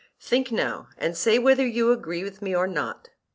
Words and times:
Think, 0.19 0.51
now, 0.51 0.87
and 0.97 1.15
say 1.15 1.37
whether 1.37 1.63
you 1.63 1.91
agree 1.91 2.23
with 2.23 2.41
me 2.41 2.55
or 2.55 2.65
not. 2.65 3.09